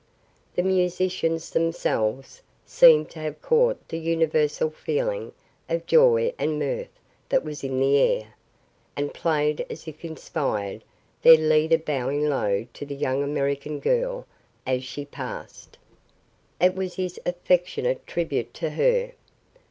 [0.55, 5.31] The musicians themselves seemed to have caught the universal feeling
[5.69, 8.33] of joy and mirth that was in the air,
[8.97, 10.83] and played as if inspired,
[11.21, 14.25] their leader bowing low to the young American girl
[14.65, 15.77] as she passed.
[16.59, 19.11] It was his affectionate tribute to her.